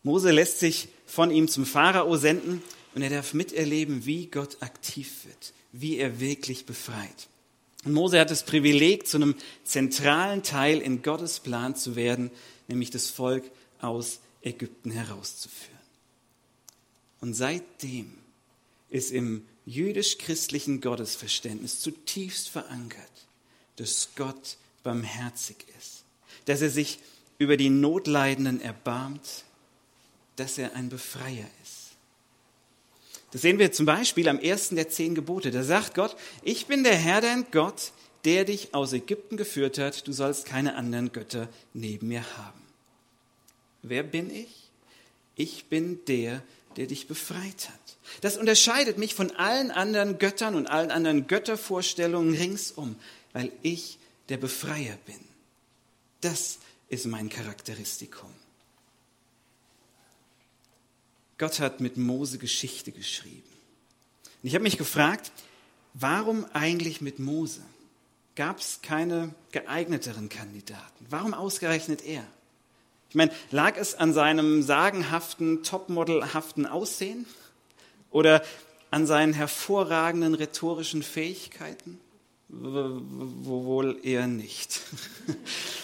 Mose 0.02 0.30
lässt 0.30 0.58
sich 0.58 0.88
von 1.06 1.30
ihm 1.30 1.48
zum 1.48 1.66
Pharao 1.66 2.16
senden 2.16 2.62
und 2.94 3.02
er 3.02 3.10
darf 3.10 3.34
miterleben, 3.34 4.06
wie 4.06 4.26
Gott 4.26 4.62
aktiv 4.62 5.24
wird, 5.24 5.52
wie 5.72 5.98
er 5.98 6.20
wirklich 6.20 6.64
befreit. 6.64 7.28
Und 7.84 7.92
Mose 7.92 8.20
hat 8.20 8.30
das 8.30 8.44
Privileg, 8.44 9.06
zu 9.06 9.16
einem 9.16 9.34
zentralen 9.64 10.42
Teil 10.42 10.80
in 10.80 11.02
Gottes 11.02 11.40
Plan 11.40 11.74
zu 11.74 11.96
werden, 11.96 12.30
nämlich 12.68 12.90
das 12.90 13.08
Volk 13.08 13.44
aus 13.80 14.20
Ägypten 14.42 14.90
herauszuführen. 14.90 15.78
Und 17.20 17.34
seitdem 17.34 18.12
ist 18.90 19.12
im 19.12 19.46
jüdisch-christlichen 19.66 20.80
Gottesverständnis 20.80 21.80
zutiefst 21.80 22.48
verankert, 22.48 23.10
dass 23.76 24.10
Gott 24.16 24.56
barmherzig 24.82 25.56
ist, 25.78 26.04
dass 26.46 26.60
er 26.60 26.70
sich 26.70 26.98
über 27.38 27.56
die 27.56 27.70
Notleidenden 27.70 28.60
erbarmt, 28.60 29.44
dass 30.36 30.58
er 30.58 30.74
ein 30.74 30.88
Befreier 30.88 31.48
ist. 31.62 31.79
Das 33.32 33.42
sehen 33.42 33.58
wir 33.58 33.72
zum 33.72 33.86
Beispiel 33.86 34.28
am 34.28 34.40
ersten 34.40 34.76
der 34.76 34.88
zehn 34.88 35.14
Gebote. 35.14 35.50
Da 35.50 35.62
sagt 35.62 35.94
Gott, 35.94 36.16
ich 36.42 36.66
bin 36.66 36.82
der 36.82 36.96
Herr 36.96 37.20
dein 37.20 37.46
Gott, 37.50 37.92
der 38.24 38.44
dich 38.44 38.74
aus 38.74 38.92
Ägypten 38.92 39.36
geführt 39.36 39.78
hat, 39.78 40.06
du 40.06 40.12
sollst 40.12 40.44
keine 40.44 40.74
anderen 40.74 41.12
Götter 41.12 41.48
neben 41.72 42.08
mir 42.08 42.24
haben. 42.36 42.60
Wer 43.82 44.02
bin 44.02 44.30
ich? 44.30 44.70
Ich 45.36 45.66
bin 45.66 46.04
der, 46.06 46.42
der 46.76 46.86
dich 46.86 47.08
befreit 47.08 47.68
hat. 47.68 47.96
Das 48.20 48.36
unterscheidet 48.36 48.98
mich 48.98 49.14
von 49.14 49.30
allen 49.36 49.70
anderen 49.70 50.18
Göttern 50.18 50.54
und 50.54 50.66
allen 50.66 50.90
anderen 50.90 51.26
Göttervorstellungen 51.26 52.34
ringsum, 52.34 52.96
weil 53.32 53.52
ich 53.62 53.98
der 54.28 54.36
Befreier 54.36 54.96
bin. 55.06 55.20
Das 56.20 56.58
ist 56.88 57.06
mein 57.06 57.28
Charakteristikum. 57.28 58.30
Gott 61.40 61.58
hat 61.58 61.80
mit 61.80 61.96
Mose 61.96 62.36
Geschichte 62.36 62.92
geschrieben. 62.92 63.48
Und 64.42 64.48
ich 64.48 64.54
habe 64.54 64.62
mich 64.62 64.76
gefragt, 64.76 65.32
warum 65.94 66.44
eigentlich 66.52 67.00
mit 67.00 67.18
Mose? 67.18 67.62
Gab 68.36 68.60
es 68.60 68.80
keine 68.82 69.34
geeigneteren 69.50 70.28
Kandidaten? 70.28 71.06
Warum 71.08 71.32
ausgerechnet 71.32 72.04
er? 72.04 72.22
Ich 73.08 73.14
meine, 73.14 73.32
lag 73.50 73.78
es 73.78 73.94
an 73.94 74.12
seinem 74.12 74.62
sagenhaften, 74.62 75.62
topmodelhaften 75.62 76.66
Aussehen 76.66 77.24
oder 78.10 78.42
an 78.90 79.06
seinen 79.06 79.32
hervorragenden 79.32 80.34
rhetorischen 80.34 81.02
Fähigkeiten? 81.02 81.98
Wohl 82.50 83.98
eher 84.02 84.26
nicht. 84.26 84.80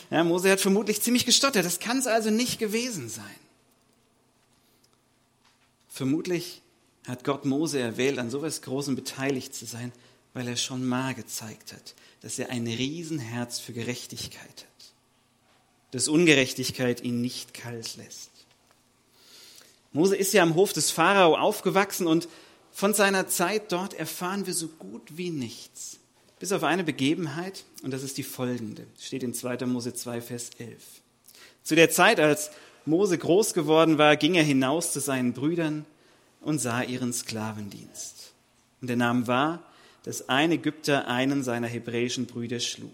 Ja, 0.08 0.22
Mose 0.22 0.52
hat 0.52 0.60
vermutlich 0.60 1.02
ziemlich 1.02 1.26
gestottert. 1.26 1.64
Das 1.64 1.80
kann 1.80 1.98
es 1.98 2.06
also 2.06 2.30
nicht 2.30 2.60
gewesen 2.60 3.08
sein. 3.08 3.24
Vermutlich 5.96 6.62
hat 7.06 7.24
Gott 7.24 7.44
Mose 7.44 7.80
erwählt, 7.80 8.18
an 8.18 8.30
sowas 8.30 8.62
Großem 8.62 8.96
beteiligt 8.96 9.54
zu 9.54 9.64
sein, 9.64 9.92
weil 10.34 10.46
er 10.48 10.56
schon 10.56 10.84
mal 10.84 11.14
gezeigt 11.14 11.72
hat, 11.72 11.94
dass 12.20 12.38
er 12.38 12.50
ein 12.50 12.66
Riesenherz 12.66 13.58
für 13.58 13.72
Gerechtigkeit 13.72 14.42
hat 14.44 14.76
dass 15.96 16.08
Ungerechtigkeit 16.08 17.02
ihn 17.02 17.22
nicht 17.22 17.54
kalt 17.54 17.96
lässt. 17.96 18.30
Mose 19.92 20.14
ist 20.14 20.34
ja 20.34 20.42
am 20.42 20.54
Hof 20.54 20.74
des 20.74 20.90
Pharao 20.90 21.36
aufgewachsen 21.36 22.06
und 22.06 22.28
von 22.70 22.92
seiner 22.92 23.28
Zeit 23.28 23.72
dort 23.72 23.94
erfahren 23.94 24.46
wir 24.46 24.52
so 24.52 24.68
gut 24.68 25.16
wie 25.16 25.30
nichts. 25.30 25.98
Bis 26.38 26.52
auf 26.52 26.64
eine 26.64 26.84
Begebenheit, 26.84 27.64
und 27.82 27.92
das 27.92 28.02
ist 28.02 28.18
die 28.18 28.22
folgende, 28.22 28.86
steht 29.00 29.22
in 29.22 29.32
2. 29.32 29.64
Mose 29.64 29.94
2, 29.94 30.20
Vers 30.20 30.50
11. 30.58 30.82
Zu 31.62 31.74
der 31.76 31.88
Zeit, 31.88 32.20
als 32.20 32.50
Mose 32.86 33.18
groß 33.18 33.52
geworden 33.52 33.98
war, 33.98 34.16
ging 34.16 34.34
er 34.34 34.44
hinaus 34.44 34.92
zu 34.92 35.00
seinen 35.00 35.32
Brüdern 35.32 35.84
und 36.40 36.60
sah 36.60 36.82
ihren 36.82 37.12
Sklavendienst. 37.12 38.32
Und 38.80 38.90
er 38.90 38.96
nahm 38.96 39.26
wahr, 39.26 39.62
dass 40.04 40.28
ein 40.28 40.52
Ägypter 40.52 41.08
einen 41.08 41.42
seiner 41.42 41.66
hebräischen 41.66 42.26
Brüder 42.26 42.60
schlug 42.60 42.92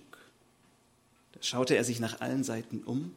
schaute 1.45 1.77
er 1.77 1.85
sich 1.85 2.01
nach 2.01 2.21
allen 2.21 2.45
Seiten 2.45 2.83
um, 2.85 3.15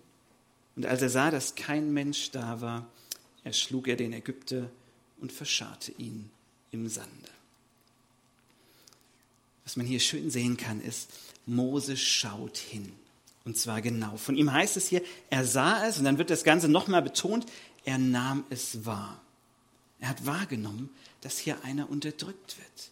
und 0.76 0.86
als 0.86 1.02
er 1.02 1.10
sah, 1.10 1.32
dass 1.32 1.56
kein 1.56 1.94
Mensch 1.94 2.32
da 2.32 2.60
war, 2.60 2.86
erschlug 3.44 3.88
er 3.88 3.96
den 3.96 4.12
Ägypter 4.12 4.70
und 5.22 5.32
verscharrte 5.32 5.94
ihn 5.94 6.30
im 6.72 6.90
Sande. 6.90 7.10
Was 9.64 9.78
man 9.78 9.86
hier 9.86 10.02
schön 10.02 10.30
sehen 10.30 10.58
kann, 10.58 10.82
ist, 10.82 11.12
Mose 11.46 11.96
schaut 11.96 12.58
hin. 12.58 12.92
Und 13.46 13.58
zwar 13.58 13.82
genau. 13.82 14.18
Von 14.18 14.36
ihm 14.36 14.52
heißt 14.52 14.76
es 14.76 14.88
hier, 14.88 15.04
er 15.30 15.46
sah 15.46 15.86
es 15.88 16.00
und 16.00 16.06
dann 16.06 16.18
wird 16.18 16.32
das 16.32 16.44
Ganze 16.44 16.68
nochmal 16.68 17.04
betont, 17.04 17.46
er 17.86 18.00
nahm 18.00 18.44
es 18.50 18.86
wahr. 18.86 19.22
Er 20.00 20.10
hat 20.10 20.26
wahrgenommen, 20.26 20.90
dass 21.22 21.38
hier 21.38 21.64
einer 21.64 21.90
unterdrückt 21.90 22.58
wird. 22.58 22.92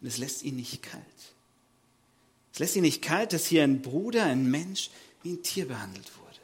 Und 0.00 0.08
es 0.08 0.18
lässt 0.18 0.42
ihn 0.42 0.56
nicht 0.56 0.82
kalt. 0.82 1.02
Es 2.52 2.58
lässt 2.58 2.76
ihn 2.76 2.82
nicht 2.82 3.02
kalt, 3.02 3.32
dass 3.32 3.46
hier 3.46 3.62
ein 3.62 3.80
Bruder, 3.82 4.24
ein 4.24 4.50
Mensch, 4.50 4.90
wie 5.22 5.30
ein 5.30 5.42
Tier 5.42 5.68
behandelt 5.68 6.10
wurde. 6.18 6.38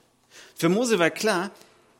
Für 0.54 0.68
Mose 0.68 0.98
war 0.98 1.10
klar, 1.10 1.50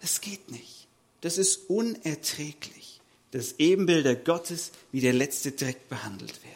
es 0.01 0.21
geht 0.21 0.51
nicht. 0.51 0.87
Das 1.21 1.39
ist 1.39 1.69
unerträglich, 1.69 3.01
dass 3.33 3.55
Ebenbilder 3.59 4.15
Gottes 4.15 4.71
wie 4.93 5.01
der 5.01 5.13
letzte 5.13 5.53
Dreck 5.53 5.89
behandelt 5.89 6.43
werden. 6.45 6.55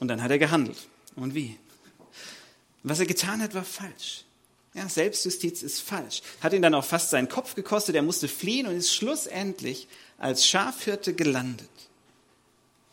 Und 0.00 0.08
dann 0.08 0.22
hat 0.22 0.30
er 0.30 0.38
gehandelt. 0.38 0.88
Und 1.14 1.34
wie? 1.34 1.58
Was 2.82 3.00
er 3.00 3.06
getan 3.06 3.42
hat, 3.42 3.54
war 3.54 3.64
falsch. 3.64 4.24
Ja, 4.74 4.88
Selbstjustiz 4.88 5.62
ist 5.62 5.80
falsch. 5.80 6.22
Hat 6.40 6.52
ihn 6.52 6.62
dann 6.62 6.74
auch 6.74 6.84
fast 6.84 7.10
seinen 7.10 7.28
Kopf 7.28 7.54
gekostet. 7.54 7.96
Er 7.96 8.02
musste 8.02 8.28
fliehen 8.28 8.66
und 8.66 8.76
ist 8.76 8.94
schlussendlich 8.94 9.88
als 10.18 10.46
Schafhirte 10.46 11.12
gelandet, 11.12 11.68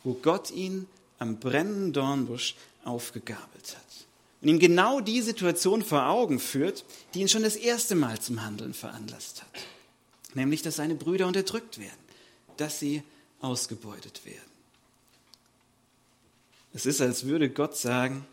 wo 0.03 0.13
Gott 0.13 0.49
ihn 0.51 0.87
am 1.19 1.39
brennenden 1.39 1.93
Dornbusch 1.93 2.55
aufgegabelt 2.83 3.75
hat. 3.75 3.83
Und 4.41 4.49
ihm 4.49 4.59
genau 4.59 5.01
die 5.01 5.21
Situation 5.21 5.83
vor 5.83 6.07
Augen 6.07 6.39
führt, 6.39 6.85
die 7.13 7.21
ihn 7.21 7.29
schon 7.29 7.43
das 7.43 7.55
erste 7.55 7.95
Mal 7.95 8.19
zum 8.19 8.43
Handeln 8.43 8.73
veranlasst 8.73 9.41
hat. 9.41 9.49
Nämlich, 10.33 10.61
dass 10.61 10.75
seine 10.75 10.95
Brüder 10.95 11.27
unterdrückt 11.27 11.79
werden, 11.79 11.97
dass 12.57 12.79
sie 12.79 13.03
ausgebeutet 13.41 14.25
werden. 14.25 14.41
Es 16.73 16.85
ist, 16.85 17.01
als 17.01 17.25
würde 17.25 17.49
Gott 17.49 17.75
sagen, 17.75 18.25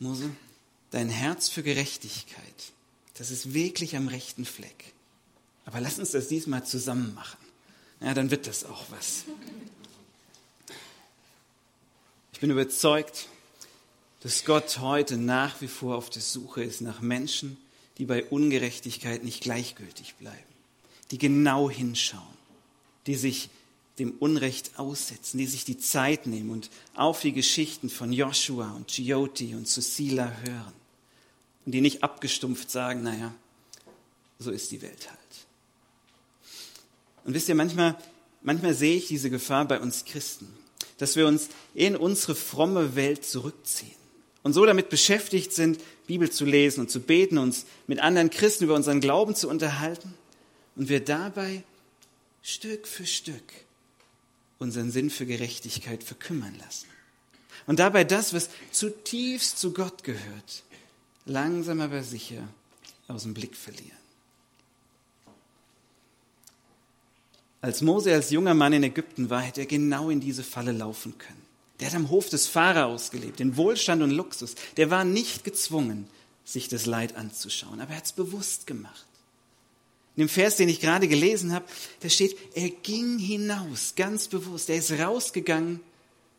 Mose, 0.00 0.30
dein 0.90 1.08
Herz 1.08 1.48
für 1.48 1.62
Gerechtigkeit, 1.62 2.72
das 3.14 3.30
ist 3.30 3.52
wirklich 3.52 3.96
am 3.96 4.08
rechten 4.08 4.44
Fleck. 4.44 4.92
Aber 5.64 5.80
lass 5.80 5.98
uns 5.98 6.12
das 6.12 6.28
diesmal 6.28 6.64
zusammen 6.64 7.14
machen. 7.14 7.38
Ja, 8.00 8.14
dann 8.14 8.30
wird 8.30 8.46
das 8.46 8.64
auch 8.64 8.84
was. 8.90 9.24
Ich 12.32 12.40
bin 12.40 12.50
überzeugt, 12.50 13.26
dass 14.20 14.44
Gott 14.44 14.78
heute 14.78 15.16
nach 15.16 15.60
wie 15.60 15.68
vor 15.68 15.96
auf 15.96 16.10
der 16.10 16.22
Suche 16.22 16.62
ist 16.62 16.80
nach 16.80 17.00
Menschen, 17.00 17.56
die 17.98 18.04
bei 18.04 18.24
Ungerechtigkeit 18.24 19.24
nicht 19.24 19.42
gleichgültig 19.42 20.14
bleiben, 20.14 20.38
die 21.10 21.18
genau 21.18 21.68
hinschauen, 21.68 22.22
die 23.06 23.16
sich 23.16 23.50
dem 23.98 24.12
Unrecht 24.12 24.78
aussetzen, 24.78 25.38
die 25.38 25.46
sich 25.46 25.64
die 25.64 25.78
Zeit 25.78 26.26
nehmen 26.26 26.50
und 26.50 26.70
auf 26.94 27.20
die 27.20 27.32
Geschichten 27.32 27.90
von 27.90 28.12
Joshua 28.12 28.72
und 28.72 28.88
Gioti 28.88 29.54
und 29.54 29.68
Susila 29.68 30.32
hören 30.44 30.72
und 31.66 31.72
die 31.72 31.80
nicht 31.80 32.02
abgestumpft 32.02 32.70
sagen, 32.70 33.02
naja, 33.02 33.34
so 34.38 34.50
ist 34.50 34.70
die 34.70 34.82
Welt 34.82 35.08
halt. 35.08 35.18
Und 37.24 37.34
wisst 37.34 37.48
ihr, 37.48 37.54
manchmal, 37.54 37.96
manchmal 38.42 38.74
sehe 38.74 38.96
ich 38.96 39.08
diese 39.08 39.30
Gefahr 39.30 39.66
bei 39.66 39.80
uns 39.80 40.04
Christen 40.04 40.48
dass 40.98 41.16
wir 41.16 41.26
uns 41.26 41.48
in 41.74 41.96
unsere 41.96 42.34
fromme 42.34 42.94
Welt 42.94 43.24
zurückziehen 43.24 43.96
und 44.42 44.52
so 44.52 44.66
damit 44.66 44.90
beschäftigt 44.90 45.52
sind, 45.52 45.80
Bibel 46.06 46.30
zu 46.30 46.44
lesen 46.44 46.80
und 46.80 46.90
zu 46.90 47.00
beten, 47.00 47.38
uns 47.38 47.64
mit 47.86 48.00
anderen 48.00 48.30
Christen 48.30 48.64
über 48.64 48.74
unseren 48.74 49.00
Glauben 49.00 49.34
zu 49.34 49.48
unterhalten 49.48 50.14
und 50.76 50.88
wir 50.88 51.00
dabei 51.00 51.62
Stück 52.42 52.86
für 52.86 53.06
Stück 53.06 53.42
unseren 54.58 54.90
Sinn 54.90 55.10
für 55.10 55.26
Gerechtigkeit 55.26 56.02
verkümmern 56.02 56.56
lassen. 56.58 56.86
Und 57.66 57.78
dabei 57.78 58.04
das, 58.04 58.32
was 58.32 58.50
zutiefst 58.72 59.58
zu 59.58 59.72
Gtt 59.72 60.02
gehört, 60.04 60.62
langsam 61.26 61.80
aber 61.80 62.02
sicher 62.02 62.48
aus 63.08 63.24
dem 63.24 63.34
Blick 63.34 63.56
verlieren. 63.56 63.98
Als 67.60 67.82
Mose 67.82 68.14
als 68.14 68.30
junger 68.30 68.54
Mann 68.54 68.72
in 68.72 68.84
Ägypten 68.84 69.30
war, 69.30 69.42
hätte 69.42 69.62
er 69.62 69.66
genau 69.66 70.10
in 70.10 70.20
diese 70.20 70.44
Falle 70.44 70.72
laufen 70.72 71.18
können. 71.18 71.42
Der 71.80 71.88
hat 71.88 71.96
am 71.96 72.10
Hof 72.10 72.28
des 72.28 72.46
Pharaos 72.46 73.10
gelebt, 73.10 73.40
in 73.40 73.56
Wohlstand 73.56 74.02
und 74.02 74.10
Luxus. 74.10 74.54
Der 74.76 74.90
war 74.90 75.04
nicht 75.04 75.44
gezwungen, 75.44 76.08
sich 76.44 76.68
das 76.68 76.86
Leid 76.86 77.16
anzuschauen, 77.16 77.80
aber 77.80 77.90
er 77.92 77.98
hat 77.98 78.06
es 78.06 78.12
bewusst 78.12 78.66
gemacht. 78.66 79.07
In 80.18 80.26
dem 80.26 80.28
Vers, 80.30 80.56
den 80.56 80.68
ich 80.68 80.80
gerade 80.80 81.06
gelesen 81.06 81.52
habe, 81.52 81.64
da 82.00 82.08
steht, 82.08 82.36
er 82.56 82.70
ging 82.70 83.20
hinaus, 83.20 83.94
ganz 83.94 84.26
bewusst. 84.26 84.68
Er 84.68 84.74
ist 84.74 84.90
rausgegangen 84.90 85.78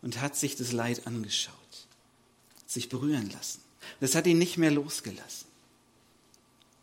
und 0.02 0.20
hat 0.20 0.36
sich 0.36 0.58
das 0.58 0.74
Leid 0.74 1.08
angeschaut, 1.08 1.54
sich 2.68 2.90
berühren 2.90 3.30
lassen. 3.30 3.62
Das 4.02 4.16
hat 4.16 4.28
ihn 4.28 4.38
nicht 4.38 4.58
mehr 4.58 4.70
losgelassen. 4.70 5.48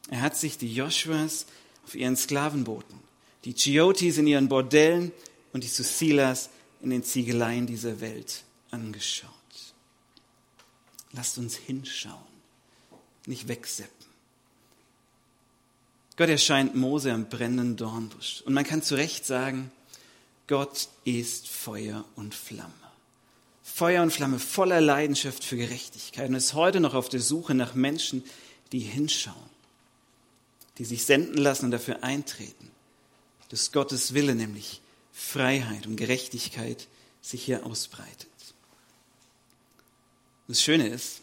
Er 0.08 0.22
hat 0.22 0.38
sich 0.38 0.56
die 0.56 0.72
Joshuas 0.72 1.44
auf 1.84 1.94
ihren 1.94 2.16
Sklavenbooten, 2.16 2.98
die 3.44 3.52
Chiotis 3.52 4.16
in 4.16 4.26
ihren 4.26 4.48
Bordellen 4.48 5.12
und 5.52 5.64
die 5.64 5.68
Susilas 5.68 6.48
in 6.80 6.88
den 6.88 7.04
Ziegeleien 7.04 7.66
dieser 7.66 8.00
Welt 8.00 8.42
angeschaut. 8.70 9.30
Lasst 11.12 11.36
uns 11.36 11.56
hinschauen, 11.56 12.16
nicht 13.26 13.48
wegseppen. 13.48 14.06
Gott 16.16 16.28
erscheint 16.30 16.74
Mose 16.74 17.12
am 17.12 17.28
brennenden 17.28 17.76
Dornbusch. 17.76 18.42
Und 18.46 18.54
man 18.54 18.64
kann 18.64 18.82
zu 18.82 18.94
Recht 18.94 19.26
sagen, 19.26 19.70
Gott 20.46 20.88
ist 21.04 21.48
Feuer 21.48 22.04
und 22.16 22.34
Flamme. 22.34 22.72
Feuer 23.62 24.02
und 24.02 24.12
Flamme 24.12 24.38
voller 24.38 24.80
Leidenschaft 24.80 25.44
für 25.44 25.56
Gerechtigkeit 25.56 26.28
und 26.28 26.34
ist 26.34 26.54
heute 26.54 26.80
noch 26.80 26.94
auf 26.94 27.10
der 27.10 27.20
Suche 27.20 27.54
nach 27.54 27.74
Menschen, 27.74 28.24
die 28.72 28.78
hinschauen, 28.78 29.36
die 30.78 30.84
sich 30.84 31.04
senden 31.04 31.36
lassen 31.36 31.66
und 31.66 31.70
dafür 31.72 32.02
eintreten, 32.02 32.70
dass 33.50 33.72
Gottes 33.72 34.14
Wille, 34.14 34.34
nämlich 34.34 34.80
Freiheit 35.12 35.86
und 35.86 35.96
Gerechtigkeit, 35.96 36.88
sich 37.20 37.44
hier 37.44 37.66
ausbreitet. 37.66 38.28
Das 40.48 40.62
Schöne 40.62 40.88
ist, 40.88 41.20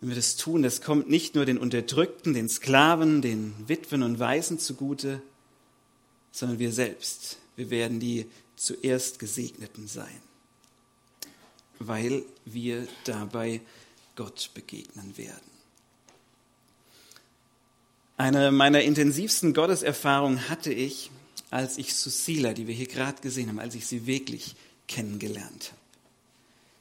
wenn 0.00 0.10
wir 0.10 0.16
das 0.16 0.36
tun, 0.36 0.62
das 0.62 0.80
kommt 0.80 1.10
nicht 1.10 1.34
nur 1.34 1.44
den 1.44 1.58
Unterdrückten, 1.58 2.34
den 2.34 2.48
Sklaven, 2.48 3.20
den 3.20 3.54
Witwen 3.66 4.02
und 4.02 4.18
Waisen 4.18 4.58
zugute, 4.58 5.20
sondern 6.30 6.58
wir 6.58 6.72
selbst. 6.72 7.38
Wir 7.56 7.70
werden 7.70 7.98
die 7.98 8.26
zuerst 8.56 9.18
Gesegneten 9.18 9.88
sein, 9.88 10.20
weil 11.80 12.22
wir 12.44 12.86
dabei 13.04 13.60
Gott 14.14 14.50
begegnen 14.54 15.16
werden. 15.16 15.48
Eine 18.16 18.50
meiner 18.50 18.82
intensivsten 18.82 19.54
Gotteserfahrungen 19.54 20.48
hatte 20.48 20.72
ich, 20.72 21.10
als 21.50 21.78
ich 21.78 21.94
Susila, 21.94 22.52
die 22.52 22.66
wir 22.66 22.74
hier 22.74 22.88
gerade 22.88 23.20
gesehen 23.22 23.48
haben, 23.48 23.60
als 23.60 23.74
ich 23.74 23.86
sie 23.86 24.06
wirklich 24.06 24.56
kennengelernt 24.86 25.70
habe. 25.70 25.80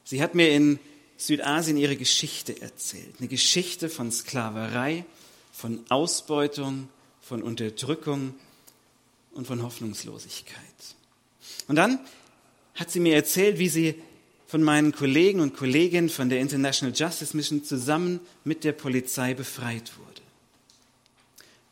Sie 0.03 0.21
hat 0.21 0.35
mir 0.35 0.49
in 0.51 0.79
Südasien 1.17 1.77
ihre 1.77 1.97
Geschichte 1.97 2.61
erzählt. 2.61 3.15
Eine 3.19 3.27
Geschichte 3.27 3.89
von 3.89 4.11
Sklaverei, 4.11 5.05
von 5.51 5.83
Ausbeutung, 5.89 6.89
von 7.21 7.41
Unterdrückung 7.41 8.35
und 9.31 9.47
von 9.47 9.63
Hoffnungslosigkeit. 9.63 10.63
Und 11.67 11.75
dann 11.75 11.99
hat 12.75 12.91
sie 12.91 12.99
mir 12.99 13.15
erzählt, 13.15 13.57
wie 13.57 13.69
sie 13.69 13.95
von 14.45 14.63
meinen 14.63 14.93
Kollegen 14.93 15.41
und 15.41 15.57
Kolleginnen 15.57 16.09
von 16.09 16.29
der 16.29 16.39
International 16.39 16.95
Justice 16.95 17.35
Mission 17.35 17.63
zusammen 17.63 18.21
mit 18.45 18.63
der 18.63 18.71
Polizei 18.71 19.33
befreit 19.33 19.97
wurde. 19.97 20.21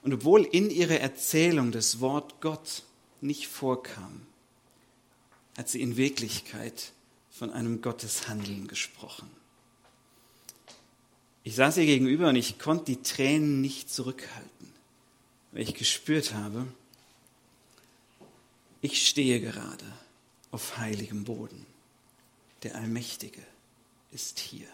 Und 0.01 0.13
obwohl 0.13 0.43
in 0.43 0.69
ihrer 0.69 0.99
Erzählung 0.99 1.71
das 1.71 1.99
Wort 1.99 2.41
Gott 2.41 2.83
nicht 3.21 3.47
vorkam, 3.47 4.21
hat 5.57 5.69
sie 5.69 5.81
in 5.81 5.95
Wirklichkeit 5.95 6.91
von 7.37 7.51
einem 7.51 7.81
Gotteshandeln 7.81 8.67
gesprochen. 8.67 9.29
Ich 11.43 11.55
saß 11.55 11.77
ihr 11.77 11.85
gegenüber 11.85 12.29
und 12.29 12.37
ich 12.37 12.59
konnte 12.59 12.85
die 12.85 13.03
Tränen 13.03 13.61
nicht 13.61 13.93
zurückhalten, 13.93 14.73
weil 15.51 15.61
ich 15.63 15.73
gespürt 15.73 16.33
habe, 16.33 16.65
ich 18.81 19.05
stehe 19.07 19.41
gerade 19.41 19.85
auf 20.51 20.77
heiligem 20.77 21.25
Boden. 21.25 21.65
Der 22.63 22.75
Allmächtige 22.75 23.41
ist 24.11 24.39
hier. 24.39 24.67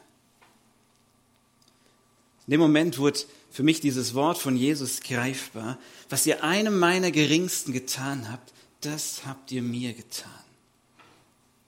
In 2.48 2.52
dem 2.52 2.60
Moment 2.60 3.00
wurde 3.00 3.22
für 3.50 3.64
mich 3.64 3.80
dieses 3.82 4.14
Wort 4.14 4.38
von 4.38 4.56
Jesus 4.56 5.02
greifbar. 5.02 5.80
Was 6.10 6.26
ihr 6.26 6.44
einem 6.44 6.78
meiner 6.78 7.12
Geringsten 7.12 7.74
getan 7.74 8.32
habt, 8.32 8.54
das 8.82 9.26
habt 9.26 9.52
ihr 9.52 9.62
mir 9.62 9.94
getan. 9.94 10.51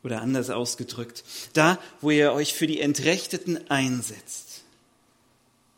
Oder 0.04 0.22
anders 0.22 0.50
ausgedrückt, 0.50 1.24
da, 1.54 1.80
wo 2.02 2.12
ihr 2.12 2.34
euch 2.34 2.54
für 2.54 2.68
die 2.68 2.82
Entrechteten 2.82 3.70
einsetzt, 3.70 4.64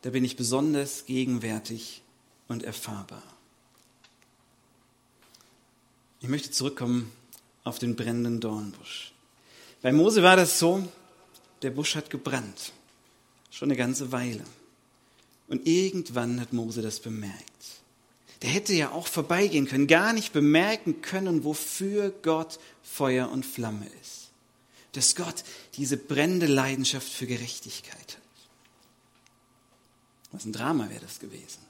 da 0.02 0.10
bin 0.10 0.24
ich 0.24 0.36
besonders 0.36 1.06
gegenwärtig 1.06 2.02
und 2.48 2.62
erfahrbar. 2.62 3.22
Ich 6.20 6.28
möchte 6.28 6.50
zurückkommen 6.50 7.12
auf 7.62 7.78
den 7.78 7.94
brennenden 7.94 8.40
Dornbusch. 8.40 9.12
Bei 9.82 9.92
Mose 9.92 10.22
war 10.22 10.36
das 10.36 10.58
so, 10.58 10.86
der 11.62 11.70
Busch 11.70 11.94
hat 11.94 12.10
gebrannt, 12.10 12.72
schon 13.50 13.68
eine 13.68 13.76
ganze 13.76 14.12
Weile. 14.12 14.44
Und 15.48 15.66
irgendwann 15.66 16.40
hat 16.40 16.52
Mose 16.52 16.82
das 16.82 17.00
bemerkt. 17.00 17.75
Der 18.42 18.50
hätte 18.50 18.74
ja 18.74 18.90
auch 18.92 19.06
vorbeigehen 19.06 19.66
können, 19.66 19.86
gar 19.86 20.12
nicht 20.12 20.32
bemerken 20.32 21.00
können, 21.02 21.44
wofür 21.44 22.10
Gott 22.22 22.58
Feuer 22.82 23.30
und 23.30 23.46
Flamme 23.46 23.86
ist. 24.02 24.30
Dass 24.92 25.16
Gott 25.16 25.44
diese 25.76 25.96
brennende 25.96 26.46
Leidenschaft 26.46 27.08
für 27.08 27.26
Gerechtigkeit 27.26 27.98
hat. 27.98 28.18
Was 30.32 30.44
ein 30.44 30.52
Drama 30.52 30.90
wäre 30.90 31.00
das 31.00 31.18
gewesen. 31.18 31.66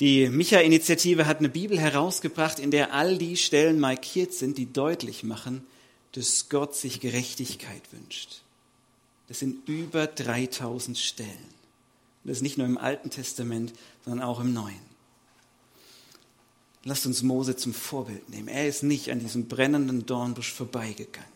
Die 0.00 0.28
Micha-Initiative 0.28 1.26
hat 1.26 1.38
eine 1.38 1.50
Bibel 1.50 1.78
herausgebracht, 1.78 2.58
in 2.58 2.70
der 2.70 2.94
all 2.94 3.18
die 3.18 3.36
Stellen 3.36 3.78
markiert 3.78 4.32
sind, 4.32 4.56
die 4.56 4.72
deutlich 4.72 5.22
machen, 5.22 5.62
dass 6.12 6.48
Gott 6.48 6.74
sich 6.74 7.00
Gerechtigkeit 7.00 7.82
wünscht. 7.92 8.40
Das 9.28 9.38
sind 9.38 9.68
über 9.68 10.06
3000 10.06 10.98
Stellen. 10.98 11.28
Das 12.24 12.38
ist 12.38 12.42
nicht 12.42 12.58
nur 12.58 12.66
im 12.66 12.78
Alten 12.78 13.10
Testament, 13.10 13.72
sondern 14.04 14.26
auch 14.26 14.40
im 14.40 14.52
Neuen. 14.52 14.89
Lasst 16.84 17.06
uns 17.06 17.22
Mose 17.22 17.56
zum 17.56 17.74
Vorbild 17.74 18.28
nehmen. 18.30 18.48
Er 18.48 18.66
ist 18.66 18.82
nicht 18.82 19.10
an 19.10 19.20
diesem 19.20 19.48
brennenden 19.48 20.06
Dornbusch 20.06 20.52
vorbeigegangen. 20.52 21.30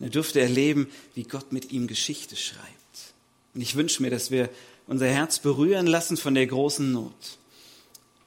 Er 0.00 0.10
durfte 0.10 0.40
erleben, 0.40 0.90
wie 1.14 1.22
Gott 1.22 1.52
mit 1.52 1.70
ihm 1.70 1.86
Geschichte 1.86 2.34
schreibt. 2.36 3.14
Und 3.54 3.60
ich 3.60 3.76
wünsche 3.76 4.02
mir, 4.02 4.10
dass 4.10 4.30
wir 4.30 4.48
unser 4.86 5.06
Herz 5.06 5.38
berühren 5.38 5.86
lassen 5.86 6.16
von 6.16 6.34
der 6.34 6.46
großen 6.46 6.90
Not. 6.90 7.38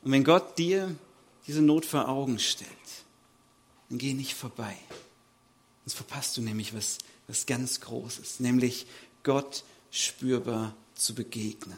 Und 0.03 0.11
wenn 0.11 0.23
Gott 0.23 0.57
dir 0.57 0.95
diese 1.47 1.61
Not 1.61 1.85
vor 1.85 2.07
Augen 2.07 2.39
stellt, 2.39 2.69
dann 3.89 3.97
geh 3.97 4.13
nicht 4.13 4.35
vorbei. 4.35 4.75
Sonst 5.83 5.95
verpasst 5.95 6.37
du 6.37 6.41
nämlich 6.41 6.73
was, 6.73 6.99
was 7.27 7.45
ganz 7.45 7.81
Großes, 7.81 8.39
nämlich 8.39 8.85
Gott 9.23 9.63
spürbar 9.91 10.75
zu 10.95 11.13
begegnen. 11.13 11.77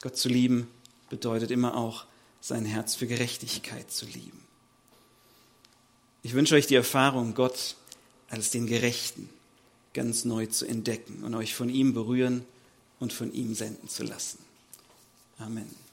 Gott 0.00 0.16
zu 0.16 0.28
lieben 0.28 0.68
bedeutet 1.10 1.50
immer 1.50 1.76
auch, 1.76 2.06
sein 2.44 2.66
Herz 2.66 2.94
für 2.94 3.06
Gerechtigkeit 3.06 3.90
zu 3.90 4.04
lieben. 4.04 4.38
Ich 6.22 6.34
wünsche 6.34 6.54
euch 6.54 6.66
die 6.66 6.74
Erfahrung, 6.74 7.32
Gott 7.32 7.76
als 8.28 8.50
den 8.50 8.66
Gerechten 8.66 9.30
ganz 9.94 10.26
neu 10.26 10.44
zu 10.44 10.66
entdecken 10.66 11.24
und 11.24 11.34
euch 11.34 11.54
von 11.54 11.70
ihm 11.70 11.94
berühren 11.94 12.44
und 13.00 13.14
von 13.14 13.32
ihm 13.32 13.54
senden 13.54 13.88
zu 13.88 14.02
lassen. 14.02 14.40
Amen. 15.38 15.83